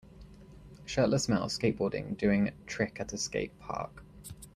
[0.83, 4.01] Shirtless male skateboarded doing trick at a skate park.